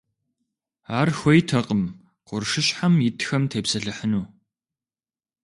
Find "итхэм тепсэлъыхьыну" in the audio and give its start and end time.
3.07-4.25